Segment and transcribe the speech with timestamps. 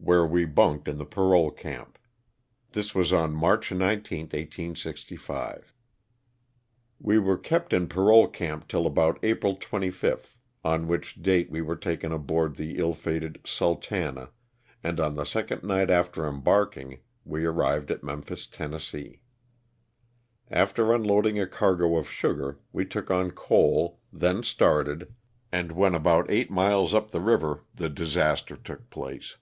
[0.00, 1.98] where we bunked in the parole camp.
[2.72, 5.74] This was on March 19, 1865.
[6.98, 11.76] We were kept in parole camp till about April 25th, on which date we were
[11.76, 14.30] taken aboard the ill fated *' Sul tana,"
[14.82, 18.80] and on the second night after embarking we ar rived at Memphis, Tenn.
[20.50, 25.14] After unloading a cargo of sugar we took on coal, then started,
[25.52, 29.36] and when about eight miles up the river the disaster took place.